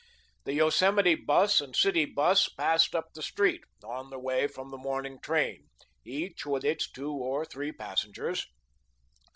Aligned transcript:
The 0.45 0.53
Yosemite 0.53 1.13
'bus 1.13 1.61
and 1.61 1.75
City 1.75 2.05
'bus 2.05 2.49
passed 2.49 2.95
up 2.95 3.13
the 3.13 3.21
street, 3.21 3.61
on 3.83 4.09
the 4.09 4.17
way 4.17 4.47
from 4.47 4.71
the 4.71 4.77
morning 4.79 5.19
train, 5.21 5.69
each 6.03 6.43
with 6.43 6.65
its 6.65 6.89
two 6.89 7.11
or 7.11 7.45
three 7.45 7.71
passengers. 7.71 8.47